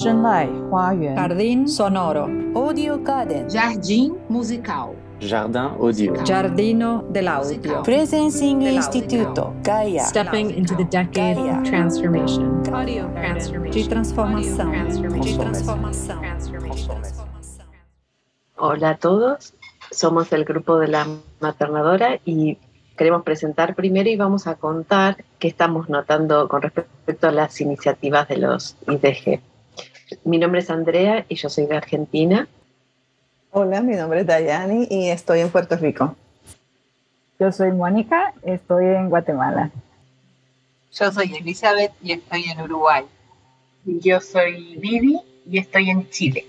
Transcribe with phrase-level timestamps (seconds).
[0.00, 2.28] Jardín sonoro.
[2.54, 3.48] Audio Garden.
[3.50, 4.94] Jardim musical.
[5.20, 6.14] Jardin audio.
[6.24, 7.82] Giardino dell'audio.
[7.82, 9.54] Presencing Instituto.
[9.64, 10.04] Gaia.
[10.04, 11.62] Stepping into the decade Gaia.
[11.64, 12.62] transformation.
[12.72, 13.08] Audio
[13.72, 14.70] De transformação.
[14.70, 16.22] De transformação.
[18.56, 19.52] Hola a todos,
[19.90, 21.08] somos el grupo de la
[21.40, 22.56] maternadora y
[22.96, 28.28] queremos presentar primero y vamos a contar qué estamos notando con respecto a las iniciativas
[28.28, 29.40] de los IDG.
[30.24, 32.48] Mi nombre es Andrea y yo soy de Argentina.
[33.50, 36.16] Hola, mi nombre es Dayani y estoy en Puerto Rico.
[37.38, 39.70] Yo soy Mónica, estoy en Guatemala.
[40.92, 43.04] Yo soy Elizabeth y estoy en Uruguay.
[43.84, 46.46] Yo soy Vivi y estoy en Chile.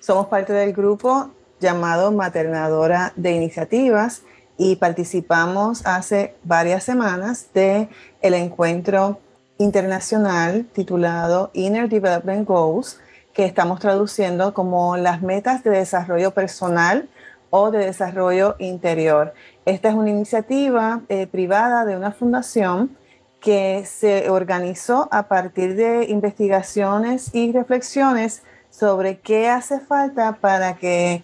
[0.00, 1.30] Somos parte del grupo
[1.60, 4.22] llamado Maternadora de Iniciativas
[4.58, 7.88] y participamos hace varias semanas de
[8.22, 9.20] el encuentro
[9.60, 12.98] internacional titulado Inner Development Goals,
[13.34, 17.10] que estamos traduciendo como las metas de desarrollo personal
[17.50, 19.34] o de desarrollo interior.
[19.66, 22.96] Esta es una iniciativa eh, privada de una fundación
[23.38, 31.22] que se organizó a partir de investigaciones y reflexiones sobre qué hace falta para que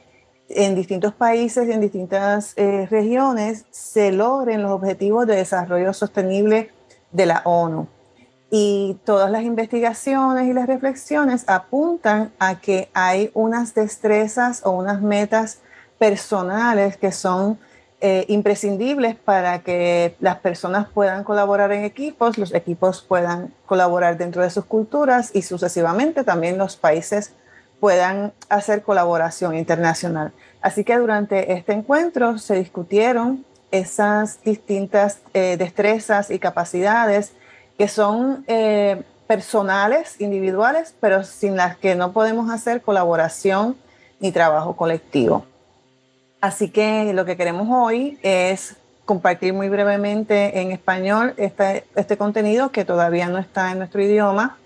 [0.50, 6.70] en distintos países en distintas eh, regiones se logren los objetivos de desarrollo sostenible
[7.12, 7.95] de la ONU.
[8.50, 15.02] Y todas las investigaciones y las reflexiones apuntan a que hay unas destrezas o unas
[15.02, 15.58] metas
[15.98, 17.58] personales que son
[18.00, 24.42] eh, imprescindibles para que las personas puedan colaborar en equipos, los equipos puedan colaborar dentro
[24.42, 27.32] de sus culturas y sucesivamente también los países
[27.80, 30.32] puedan hacer colaboración internacional.
[30.60, 37.32] Así que durante este encuentro se discutieron esas distintas eh, destrezas y capacidades
[37.78, 43.76] que son eh, personales, individuales, pero sin las que no podemos hacer colaboración
[44.20, 45.44] ni trabajo colectivo.
[46.40, 52.72] Así que lo que queremos hoy es compartir muy brevemente en español este, este contenido
[52.72, 54.58] que todavía no está en nuestro idioma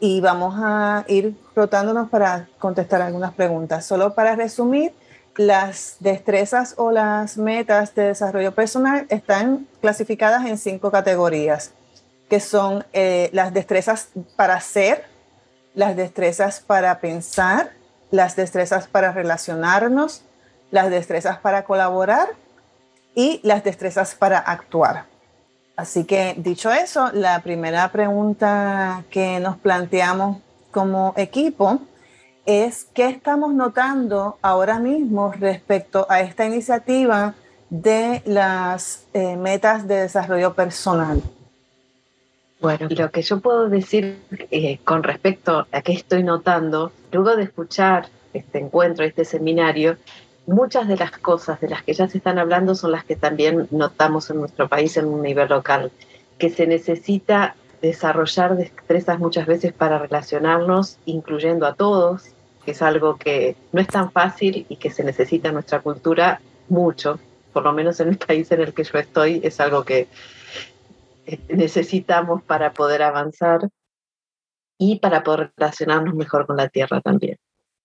[0.00, 3.86] y vamos a ir rotándonos para contestar algunas preguntas.
[3.86, 4.92] Solo para resumir,
[5.36, 11.72] las destrezas o las metas de desarrollo personal están clasificadas en cinco categorías,
[12.28, 15.04] que son eh, las destrezas para ser,
[15.74, 17.72] las destrezas para pensar,
[18.10, 20.22] las destrezas para relacionarnos,
[20.70, 22.28] las destrezas para colaborar
[23.14, 25.06] y las destrezas para actuar.
[25.76, 30.38] Así que dicho eso, la primera pregunta que nos planteamos
[30.70, 31.80] como equipo
[32.46, 37.34] es qué estamos notando ahora mismo respecto a esta iniciativa
[37.70, 41.22] de las eh, metas de desarrollo personal.
[42.60, 44.18] Bueno, lo que yo puedo decir
[44.50, 49.96] eh, con respecto a qué estoy notando, luego de escuchar este encuentro, este seminario,
[50.46, 53.68] muchas de las cosas de las que ya se están hablando son las que también
[53.70, 55.90] notamos en nuestro país en un nivel local,
[56.38, 62.24] que se necesita desarrollar destrezas muchas veces para relacionarnos, incluyendo a todos,
[62.64, 66.40] que es algo que no es tan fácil y que se necesita en nuestra cultura
[66.68, 67.18] mucho,
[67.52, 70.08] por lo menos en el país en el que yo estoy, es algo que
[71.48, 73.68] necesitamos para poder avanzar
[74.78, 77.38] y para poder relacionarnos mejor con la tierra también.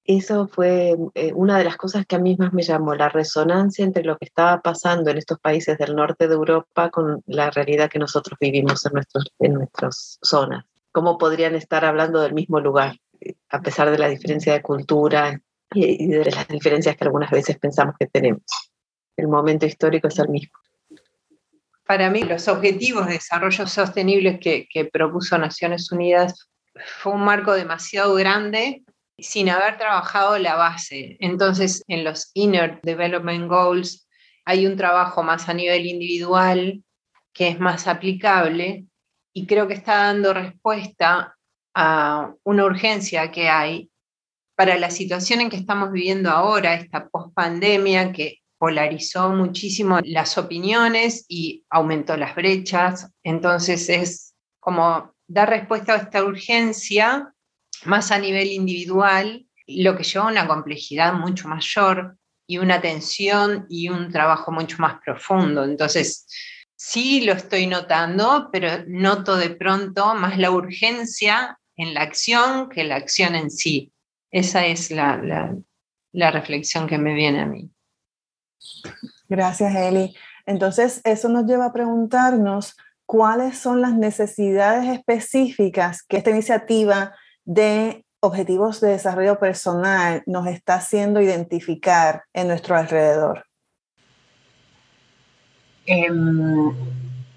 [0.05, 3.85] Eso fue eh, una de las cosas que a mí más me llamó, la resonancia
[3.85, 7.91] entre lo que estaba pasando en estos países del norte de Europa con la realidad
[7.91, 10.66] que nosotros vivimos en, nuestros, en nuestras zonas.
[10.91, 12.95] ¿Cómo podrían estar hablando del mismo lugar,
[13.50, 15.39] a pesar de la diferencia de cultura
[15.75, 18.41] y de las diferencias que algunas veces pensamos que tenemos?
[19.16, 20.57] El momento histórico es el mismo.
[21.89, 26.47] Para mí, los objetivos de desarrollo sostenible que, propuso Naciones Unidas
[27.00, 28.83] fue un marco demasiado grande
[29.17, 31.17] sin haber trabajado la base.
[31.19, 34.07] Entonces, en los Inner Development Goals
[34.45, 36.83] hay un trabajo más a nivel individual
[37.33, 38.85] que es más aplicable
[39.33, 41.35] y creo que está dando respuesta
[41.73, 43.89] a una urgencia que hay
[44.53, 51.25] para la situación en que estamos viviendo ahora, esta pospandemia que polarizó muchísimo las opiniones
[51.27, 53.09] y aumentó las brechas.
[53.23, 57.33] Entonces es como dar respuesta a esta urgencia
[57.85, 63.65] más a nivel individual, lo que lleva a una complejidad mucho mayor y una atención
[63.69, 65.63] y un trabajo mucho más profundo.
[65.63, 66.27] Entonces,
[66.75, 72.83] sí lo estoy notando, pero noto de pronto más la urgencia en la acción que
[72.83, 73.94] la acción en sí.
[74.31, 75.55] Esa es la, la,
[76.12, 77.69] la reflexión que me viene a mí.
[79.27, 80.15] Gracias, Eli.
[80.45, 82.75] Entonces, eso nos lleva a preguntarnos
[83.06, 87.13] cuáles son las necesidades específicas que esta iniciativa
[87.45, 93.45] de objetivos de desarrollo personal nos está haciendo identificar en nuestro alrededor?
[95.85, 96.71] Em,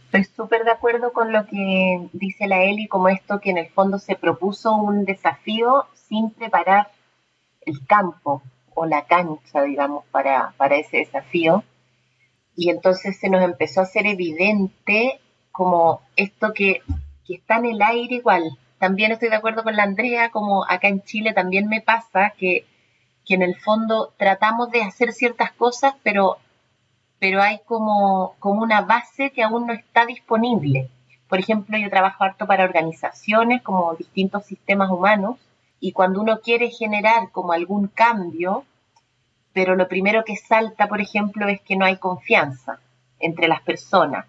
[0.04, 3.70] estoy súper de acuerdo con lo que dice la Eli, como esto que en el
[3.70, 6.90] fondo se propuso un desafío sin preparar
[7.62, 8.42] el campo
[8.74, 11.64] o la cancha, digamos, para, para ese desafío.
[12.54, 15.20] Y entonces se nos empezó a hacer evidente
[15.50, 16.82] como esto que,
[17.26, 18.58] que está en el aire igual.
[18.78, 22.66] También estoy de acuerdo con la Andrea, como acá en Chile también me pasa que,
[23.24, 26.38] que en el fondo tratamos de hacer ciertas cosas, pero,
[27.18, 30.90] pero hay como, como una base que aún no está disponible.
[31.28, 35.36] Por ejemplo, yo trabajo harto para organizaciones, como distintos sistemas humanos,
[35.82, 38.64] y cuando uno quiere generar como algún cambio,
[39.52, 42.78] pero lo primero que salta, por ejemplo, es que no hay confianza
[43.18, 44.26] entre las personas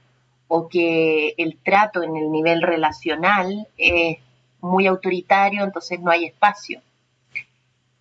[0.47, 4.17] o que el trato en el nivel relacional es
[4.61, 6.81] muy autoritario, entonces no hay espacio.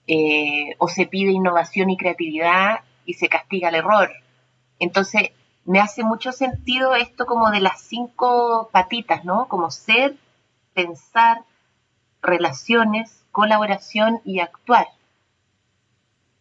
[0.06, 4.10] Eh, o se pide innovación y creatividad y se castiga el error.
[4.78, 5.32] Entonces,
[5.66, 9.46] me hace mucho sentido esto como de las cinco patitas, ¿no?
[9.46, 10.16] Como ser,
[10.72, 11.42] pensar,
[12.22, 14.86] relaciones, colaboración y actuar.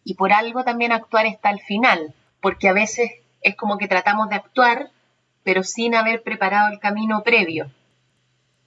[0.04, 3.10] Y por algo también actuar está al final, porque a veces
[3.40, 4.90] es como que tratamos de actuar,
[5.42, 7.70] pero sin haber preparado el camino previo.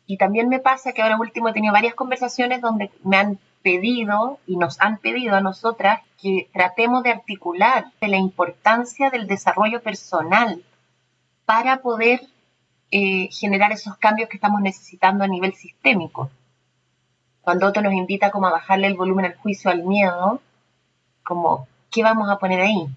[0.08, 4.40] Y también me pasa que ahora último he tenido varias conversaciones donde me han pedido
[4.46, 10.64] y nos han pedido a nosotras que tratemos de articular la importancia del desarrollo personal
[11.46, 12.22] para poder
[12.92, 16.30] eh, generar esos cambios que estamos necesitando a nivel sistémico.
[17.46, 20.42] Cuando otro nos invita como a bajarle el volumen al juicio, al miedo,
[21.24, 22.88] como, ¿qué vamos a poner ahí?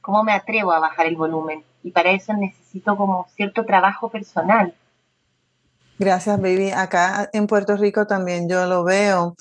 [0.00, 1.62] ¿Cómo me atrevo a bajar el volumen?
[1.84, 4.74] Y para eso necesito como cierto trabajo personal.
[6.00, 6.72] Gracias, baby.
[6.72, 9.36] Acá en Puerto Rico también yo lo veo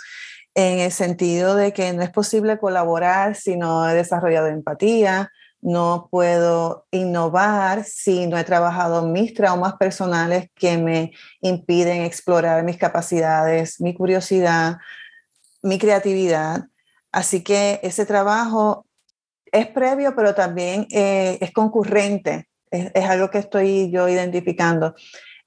[0.54, 5.31] en el sentido de que no es posible colaborar si no he desarrollado empatía,
[5.62, 11.12] no puedo innovar si no he trabajado mis traumas personales que me
[11.42, 14.78] impiden explorar mis capacidades, mi curiosidad,
[15.62, 16.66] mi creatividad.
[17.12, 18.86] Así que ese trabajo
[19.52, 22.48] es previo, pero también eh, es concurrente.
[22.72, 24.96] Es, algo que estoy yo identificando.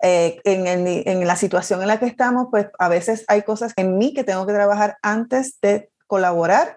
[0.02, 3.96] Eh, en, en, la situación en la que estamos, pues a veces hay cosas en
[3.96, 6.76] mí que tengo que trabajar antes de colaborar,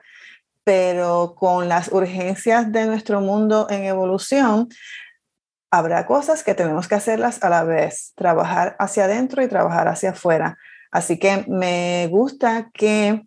[0.68, 4.68] pero con las urgencias de nuestro mundo en evolución,
[5.72, 10.10] habrá cosas que tenemos que hacerlas a la vez, trabajar hacia adentro y trabajar hacia
[10.10, 10.58] afuera.
[10.92, 13.22] Así que me gusta que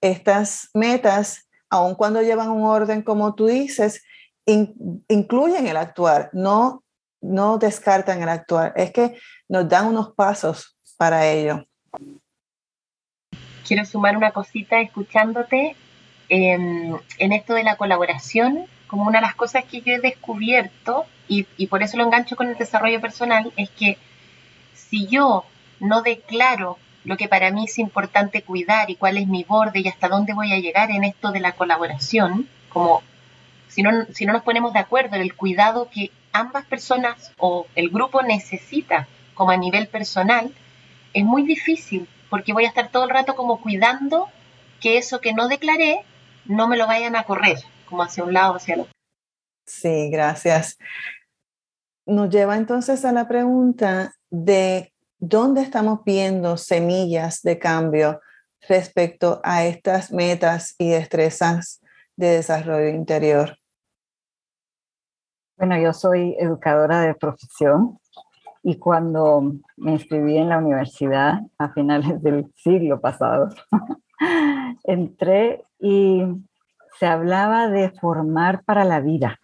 [0.00, 4.04] estas metas, aun cuando llevan un orden como tú dices,
[4.46, 6.84] incluyen el actuar, no,
[7.20, 9.18] no descartan el actuar, es que
[9.48, 11.66] nos dan unos pasos para ello.
[13.66, 15.74] Quiero sumar una cosita escuchándote
[16.28, 21.46] en, esto de la colaboración, como una de las cosas que yo he descubierto, y,
[21.56, 23.98] y por eso lo engancho con el desarrollo personal, es que
[24.74, 25.44] si yo
[25.80, 29.88] no declaro lo que para mí es importante cuidar y cuál es mi borde y
[29.88, 33.02] hasta dónde voy a llegar en esto de la colaboración, como
[33.68, 37.66] si no, si no nos ponemos de acuerdo en el cuidado que ambas personas o
[37.74, 40.52] el grupo necesita como a nivel personal,
[41.12, 44.28] es muy difícil porque voy a estar todo el rato como cuidando
[44.80, 46.00] que eso que no declaré
[46.46, 47.58] no me lo vayan a correr,
[47.88, 48.92] como hacia un lado o hacia el otro.
[49.66, 50.78] Sí, gracias.
[52.06, 58.20] Nos lleva entonces a la pregunta de ¿dónde estamos viendo semillas de cambio
[58.68, 61.80] respecto a estas metas y destrezas
[62.16, 63.58] de desarrollo interior?
[65.56, 67.98] Bueno, yo soy educadora de profesión
[68.62, 73.50] y cuando me inscribí en la universidad a finales del siglo pasado,
[74.84, 76.22] entré y
[76.98, 79.38] se hablaba de formar para la vida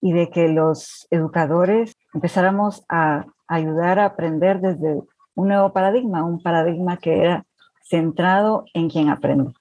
[0.00, 5.00] y de que los educadores empezáramos a ayudar a aprender desde
[5.34, 7.44] un nuevo paradigma, un paradigma que era
[7.82, 9.52] centrado en quien aprende.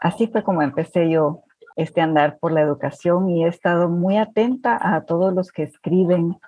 [0.00, 1.42] Así fue como empecé yo
[1.76, 6.38] este andar por la educación y he estado muy atenta a todos los que escriben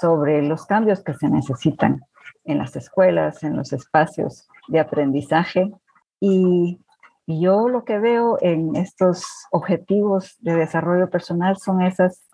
[0.00, 2.02] sobre los cambios que se necesitan
[2.44, 5.72] en las escuelas, en los espacios de aprendizaje.
[6.20, 6.80] Y
[7.26, 12.26] yo lo que veo en estos objetivos de desarrollo personal son esas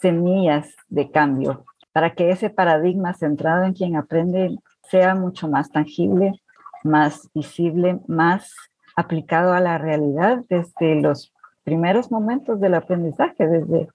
[0.00, 4.56] semillas de cambio para que ese paradigma centrado en quien aprende
[4.88, 6.40] sea mucho más tangible,
[6.84, 8.54] más visible, más
[8.96, 11.32] aplicado a la realidad desde los
[11.64, 13.88] primeros momentos del aprendizaje, desde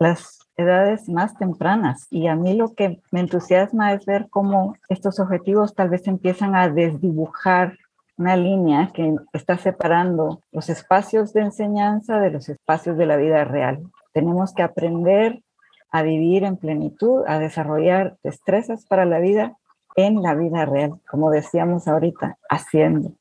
[0.00, 2.06] las edades más tempranas.
[2.10, 6.54] Y a mí lo que me entusiasma es ver cómo estos objetivos tal vez empiezan
[6.54, 7.78] a desdibujar
[8.16, 13.44] una línea que está separando los espacios de enseñanza de los espacios de la vida
[13.44, 13.82] real.
[14.12, 15.42] Tenemos que aprender
[15.90, 19.56] a vivir en plenitud, a desarrollar destrezas para la vida
[19.94, 23.12] en la vida real, como decíamos ahorita, haciendo,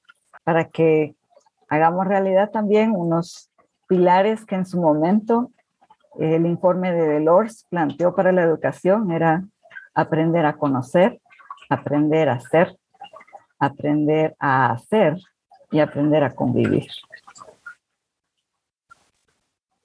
[0.43, 1.15] para que
[1.67, 3.50] hagamos realidad también unos
[3.88, 5.51] pilares que en su momento
[6.19, 9.43] el informe de Delors planteó para la educación, era
[9.93, 11.21] aprender a conocer,
[11.69, 12.77] aprender a ser,
[13.62, 15.18] aprender a hacer
[15.72, 16.88] y aprender a convivir.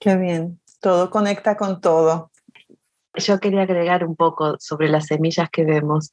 [0.00, 2.30] Qué bien, todo conecta con todo.
[3.14, 6.12] Yo quería agregar un poco sobre las semillas que vemos.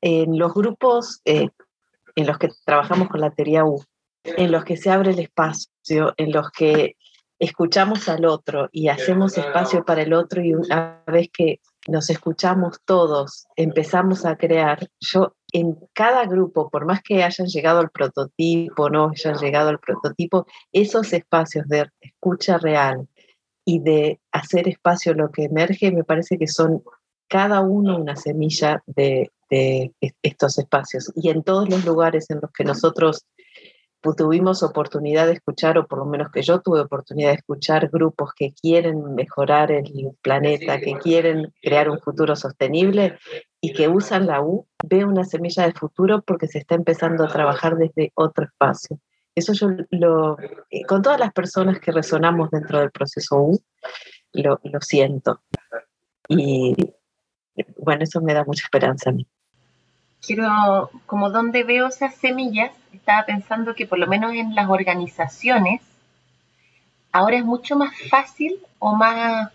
[0.00, 1.48] En los grupos eh,
[2.16, 3.82] en los que trabajamos con la teoría U,
[4.24, 6.96] en los que se abre el espacio, en los que
[7.38, 12.80] escuchamos al otro y hacemos espacio para el otro y una vez que nos escuchamos
[12.84, 18.90] todos, empezamos a crear, yo en cada grupo, por más que hayan llegado al prototipo,
[18.90, 23.08] no hayan llegado al prototipo, esos espacios de escucha real
[23.64, 26.82] y de hacer espacio lo que emerge, me parece que son
[27.28, 31.12] cada uno una semilla de, de estos espacios.
[31.14, 33.26] Y en todos los lugares en los que nosotros
[34.16, 38.32] tuvimos oportunidad de escuchar, o por lo menos que yo tuve oportunidad de escuchar grupos
[38.34, 43.18] que quieren mejorar el planeta, que quieren crear un futuro sostenible
[43.60, 47.28] y que usan la U, veo una semilla de futuro porque se está empezando a
[47.28, 48.98] trabajar desde otro espacio.
[49.34, 50.38] Eso yo lo,
[50.70, 53.60] eh, con todas las personas que resonamos dentro del proceso U,
[54.32, 55.42] lo, lo siento.
[56.28, 56.74] Y
[57.76, 59.26] bueno, eso me da mucha esperanza a mí
[60.24, 65.80] quiero, como donde veo esas semillas, estaba pensando que por lo menos en las organizaciones,
[67.12, 69.50] ahora es mucho más fácil o más,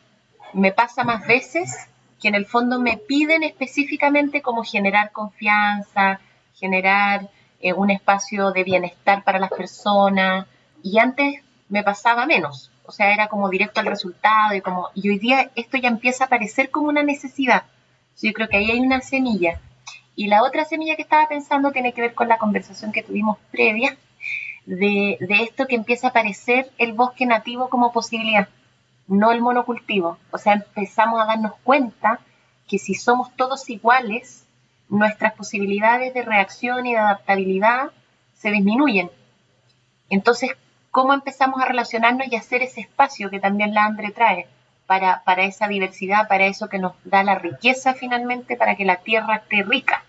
[0.53, 1.87] me pasa más veces
[2.21, 6.19] que en el fondo me piden específicamente cómo generar confianza,
[6.55, 7.29] generar
[7.59, 10.47] eh, un espacio de bienestar para las personas,
[10.81, 15.09] y antes me pasaba menos, o sea, era como directo al resultado y como, y
[15.09, 17.63] hoy día esto ya empieza a parecer como una necesidad.
[18.21, 19.59] Yo creo que ahí hay una semilla
[20.15, 23.37] y la otra semilla que estaba pensando tiene que ver con la conversación que tuvimos
[23.51, 23.97] previa
[24.65, 28.47] de, esto que empieza a aparecer el bosque nativo como posibilidad,
[29.07, 30.17] no el monocultivo.
[30.31, 32.19] O sea, empezamos a darnos cuenta
[32.67, 34.45] que si somos todos iguales,
[34.89, 37.91] nuestras posibilidades de reacción y de adaptabilidad
[38.33, 39.11] se disminuyen.
[40.09, 40.51] Entonces,
[40.91, 44.47] ¿cómo empezamos a relacionarnos y hacer ese espacio que también la Andre trae
[44.87, 48.97] para, para esa diversidad, para eso que nos da la riqueza finalmente, para que la
[48.97, 50.03] tierra esté rica?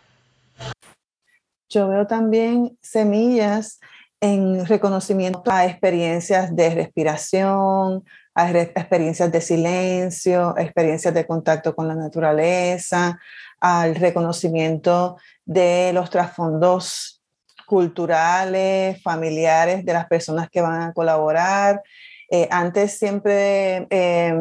[1.69, 3.81] Yo veo también semillas
[4.21, 8.05] en reconocimiento a experiencias de respiración,
[8.35, 13.19] a experiencias de silencio, experiencias de contacto con la naturaleza,
[13.61, 17.23] al reconocimiento de los trasfondos
[17.67, 21.83] culturales, familiares de las personas que van a colaborar.
[22.31, 24.35] Eh, antes siempre eh,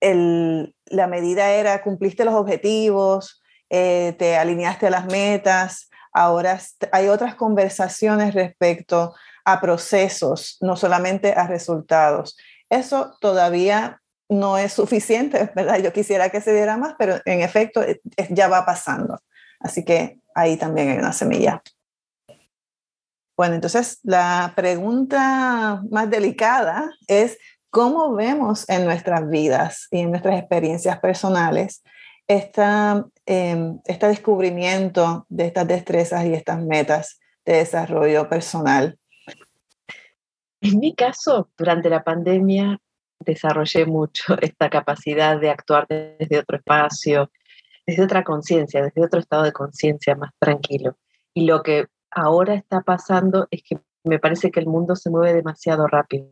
[0.00, 6.58] la medida era cumpliste los objetivos, eh, te alineaste a las metas, ahora
[6.92, 12.36] hay otras conversaciones respecto a procesos, no solamente a resultados.
[12.68, 15.78] Eso todavía no es suficiente, ¿verdad?
[15.78, 18.00] Yo quisiera que se diera más, pero en efecto eh,
[18.30, 19.20] ya va pasando.
[19.60, 21.62] Así que ahí también hay una semilla.
[23.36, 27.38] Bueno, entonces la pregunta más delicada es
[27.76, 31.82] cómo vemos en nuestras vidas y en nuestras experiencias personales
[32.28, 38.98] Em, este descubrimiento de estas destrezas y estas metas de desarrollo personal?
[40.60, 42.80] En mi caso, durante la pandemia
[43.20, 47.30] desarrollé mucho esta capacidad de actuar desde otro espacio,
[47.86, 50.96] desde otra conciencia, desde otro estado de conciencia más tranquilo.
[51.32, 55.34] Y lo que ahora está pasando es que me parece que el mundo se mueve
[55.34, 56.28] demasiado rápido.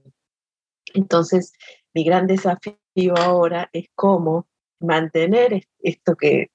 [0.95, 1.53] Entonces,
[1.93, 4.47] mi gran desafío ahora es cómo
[4.81, 6.51] mantener esto que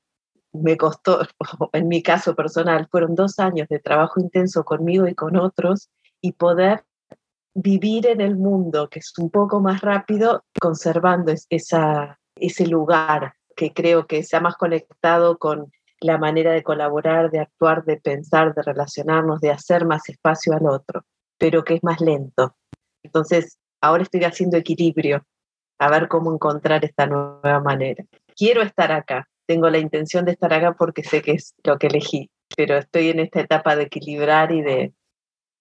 [0.51, 1.21] me costó,
[1.73, 5.89] en mi caso personal, fueron dos años de trabajo intenso conmigo y con otros
[6.21, 6.85] y poder
[7.53, 14.07] vivir en el mundo, que es un poco más rápido, conservando ese lugar que creo
[14.07, 19.41] que sea más conectado con la manera de colaborar, de actuar, de pensar, de relacionarnos,
[19.41, 21.03] de hacer más espacio al otro,
[21.37, 22.55] pero que es más lento.
[23.03, 25.25] Entonces, ahora estoy haciendo equilibrio
[25.79, 28.03] a ver cómo encontrar esta nueva manera.
[28.35, 31.87] Quiero estar acá, tengo la intención de estar acá porque sé que es lo que
[31.87, 34.93] elegí, pero estoy en esta etapa de equilibrar y de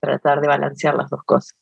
[0.00, 1.54] tratar de balancear las dos cosas.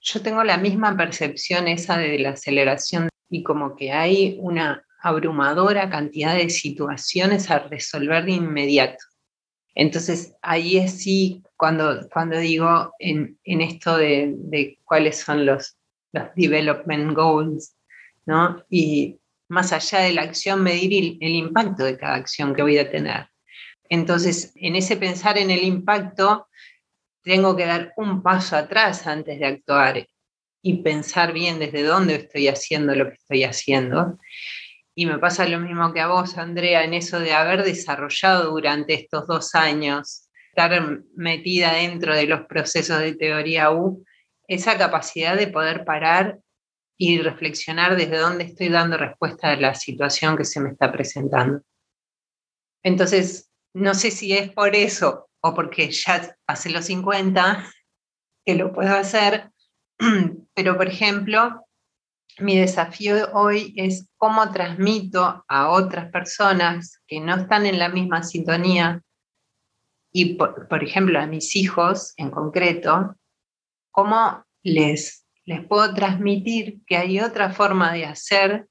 [0.00, 5.90] Yo tengo la misma percepción esa de la aceleración y como que hay una abrumadora
[5.90, 9.04] cantidad de situaciones a resolver de inmediato.
[9.74, 15.76] Entonces ahí es sí cuando, cuando digo en, en esto de, de, cuáles son los,
[16.12, 17.76] los development goals,
[18.26, 18.64] ¿no?
[18.68, 22.78] Y más allá de la acción, medir el, el impacto de cada acción que voy
[22.78, 23.28] a tener.
[23.88, 26.48] Entonces, en ese pensar en el impacto,
[27.22, 30.06] tengo que dar un paso atrás antes de actuar
[30.62, 34.18] y pensar bien desde dónde estoy haciendo lo que estoy haciendo.
[34.94, 38.94] Y me pasa lo mismo que a vos, Andrea, en eso de haber desarrollado durante
[38.94, 40.25] estos dos años,
[40.56, 44.02] estar metida dentro de los procesos de teoría U,
[44.48, 46.38] esa capacidad de poder parar
[46.96, 51.60] y reflexionar desde dónde estoy dando respuesta a la situación que se me está presentando.
[52.82, 57.70] Entonces, no sé si es por eso o porque ya pasé los 50
[58.46, 59.50] que lo puedo hacer,
[60.54, 61.66] pero por ejemplo,
[62.38, 68.22] mi desafío hoy es cómo transmito a otras personas que no están en la misma
[68.22, 69.02] sintonía
[70.18, 73.16] y, por, ejemplo, a mis hijos en concreto,
[73.90, 78.66] cómo les, les puedo transmitir que hay otra forma de hacer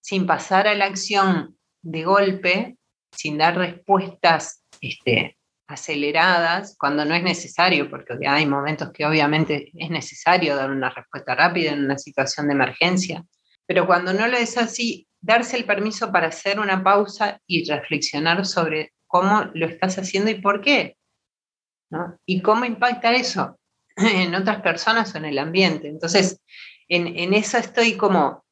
[0.00, 2.78] sin pasar a la acción de golpe
[3.12, 5.38] sin dar respuestas este,
[5.68, 11.36] aceleradas cuando no es necesario, porque hay momentos que obviamente es necesario dar una respuesta
[11.36, 13.24] rápida en una situación de emergencia,
[13.66, 18.44] pero cuando no lo es así, darse el permiso para hacer una pausa y reflexionar
[18.44, 20.96] sobre cómo lo estás haciendo y por qué,
[21.90, 22.18] ¿no?
[22.24, 23.58] Y cómo impacta eso
[23.96, 25.88] en otras personas o en el ambiente.
[25.88, 26.40] Entonces,
[26.86, 28.44] en, en eso estoy como,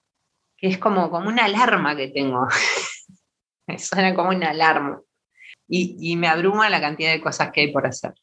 [0.57, 2.49] que es como, como una alarma que tengo.
[3.69, 5.01] me suena como una alarma.
[5.69, 8.15] Y, y, me abruma la cantidad de cosas que hay por hacer.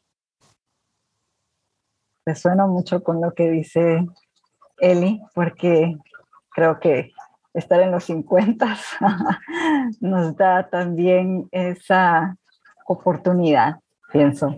[2.25, 4.05] Resueno mucho con lo que dice
[4.77, 5.97] Eli, porque
[6.51, 7.11] creo que
[7.53, 8.77] estar en los 50
[10.01, 12.37] nos da también esa
[12.87, 13.79] oportunidad,
[14.11, 14.55] pienso,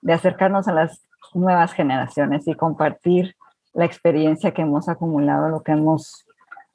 [0.00, 3.36] de acercarnos a las nuevas generaciones y compartir
[3.74, 6.26] la experiencia que hemos acumulado, lo que hemos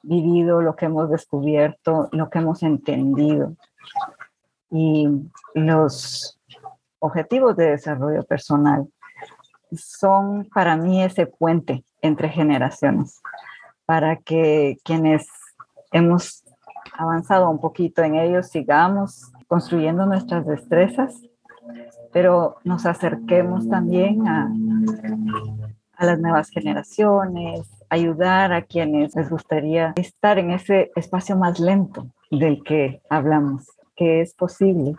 [0.02, 3.56] vivido, lo que hemos descubierto, lo que hemos entendido.
[4.70, 5.08] Y
[5.54, 6.40] los
[6.98, 8.86] objetivos de desarrollo personal
[9.76, 13.20] son para mí ese puente entre generaciones,
[13.86, 15.26] para que quienes
[15.94, 16.42] hemos
[16.92, 21.22] avanzado un poquito en ellos sigamos construyendo nuestras destrezas,
[22.12, 24.50] pero nos acerquemos también a,
[25.96, 32.08] a las nuevas generaciones, ayudar a quienes les gustaría estar en ese espacio más lento
[32.30, 34.96] del que hablamos, que es posible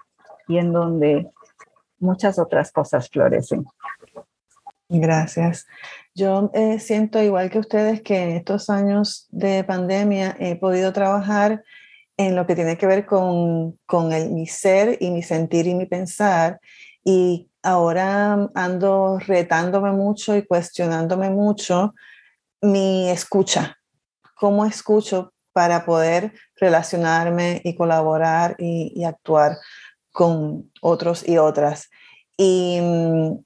[0.48, 1.30] y en donde
[2.00, 3.66] muchas otras cosas florecen.
[4.90, 5.66] Gracias.
[6.14, 11.64] Yo eh, siento igual que ustedes que en estos años de pandemia he podido trabajar
[12.18, 15.76] en lo que tiene que ver con, con el, mi ser y mi sentir y
[15.76, 16.60] mi pensar.
[17.04, 21.94] Y ahora ando retándome mucho y cuestionándome mucho
[22.62, 23.78] mi escucha,
[24.36, 29.58] cómo escucho para poder relacionarme y colaborar y, actuar
[30.12, 31.90] con otros y otras.
[32.38, 33.38] Y mm,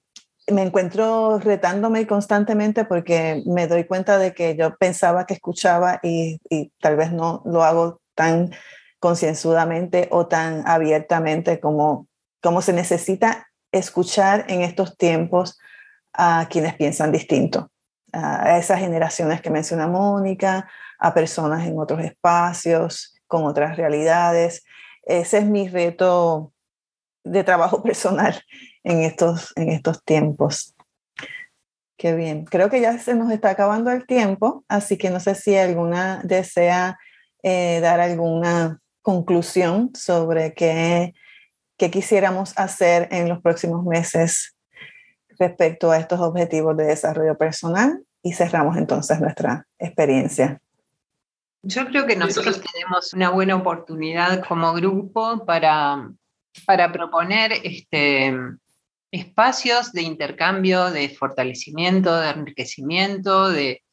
[0.52, 6.40] me encuentro retándome constantemente porque me doy cuenta de que yo pensaba que escuchaba y,
[6.80, 8.52] tal vez no lo hago tan
[9.00, 12.08] concienzudamente o tan abiertamente como,
[12.42, 15.58] como se necesita escuchar en estos tiempos
[16.14, 17.70] a quienes piensan distinto
[18.14, 24.64] a esas generaciones que menciona Mónica, a personas en otros espacios, con otras realidades.
[25.04, 26.52] Ese es mi reto
[27.30, 28.42] de trabajo personal
[28.84, 30.76] en estos, en estos tiempos.
[31.98, 32.46] Qué bien.
[32.46, 36.22] Creo que ya se nos está acabando el tiempo, así que no sé si alguna
[36.24, 36.98] desea
[37.44, 41.14] eh, dar alguna conclusión sobre qué,
[41.78, 44.56] qué quisiéramos hacer en los próximos meses
[45.38, 50.62] respecto a estos objetivos de desarrollo personal y cerramos entonces nuestra experiencia.
[51.64, 56.10] Yo creo que nosotros tenemos una buena oportunidad como grupo para,
[56.66, 58.34] para proponer este,
[59.12, 63.84] espacios de intercambio, de fortalecimiento, de enriquecimiento, de,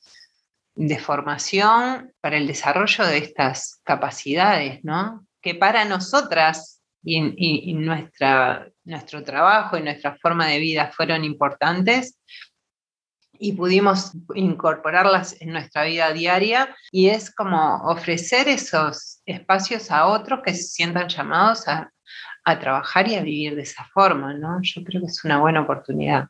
[0.74, 5.26] de formación para el desarrollo de estas capacidades, ¿no?
[5.40, 12.18] Que para nosotras y, nuestra, nuestro trabajo y nuestra forma de vida fueron importantes
[13.38, 20.40] y pudimos incorporarlas en nuestra vida diaria y es como ofrecer esos espacios a otros
[20.44, 21.92] que se sientan llamados a,
[22.46, 24.60] a trabajar y a vivir de esa forma, ¿no?
[24.62, 26.28] Yo creo que es una buena oportunidad.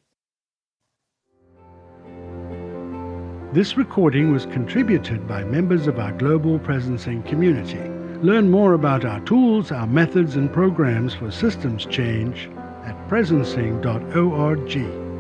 [3.54, 7.82] This recording was contributed by members of our global presencing community.
[8.26, 12.50] Learn more about our tools, our methods, and programs for systems change
[12.86, 15.11] at presencing.org.